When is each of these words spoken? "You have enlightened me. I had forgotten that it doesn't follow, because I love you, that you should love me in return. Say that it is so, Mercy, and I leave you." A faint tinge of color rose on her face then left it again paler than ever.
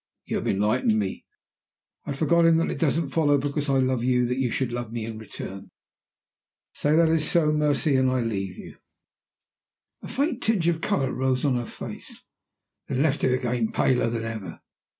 "You 0.25 0.37
have 0.37 0.47
enlightened 0.47 0.97
me. 0.97 1.27
I 2.05 2.09
had 2.09 2.17
forgotten 2.17 2.57
that 2.57 2.71
it 2.71 2.79
doesn't 2.79 3.09
follow, 3.11 3.37
because 3.37 3.69
I 3.69 3.77
love 3.77 4.03
you, 4.03 4.25
that 4.25 4.39
you 4.39 4.49
should 4.49 4.71
love 4.73 4.91
me 4.91 5.05
in 5.05 5.19
return. 5.19 5.69
Say 6.73 6.95
that 6.95 7.07
it 7.07 7.13
is 7.13 7.29
so, 7.29 7.51
Mercy, 7.51 7.95
and 7.97 8.09
I 8.09 8.21
leave 8.21 8.57
you." 8.57 8.77
A 10.01 10.07
faint 10.07 10.41
tinge 10.41 10.67
of 10.67 10.81
color 10.81 11.13
rose 11.13 11.45
on 11.45 11.55
her 11.55 11.67
face 11.67 12.23
then 12.87 13.03
left 13.03 13.23
it 13.23 13.31
again 13.31 13.71
paler 13.71 14.09
than 14.09 14.23
ever. 14.23 14.61